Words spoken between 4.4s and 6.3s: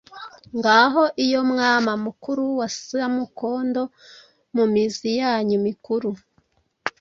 Mu mizi yanyu mikuru".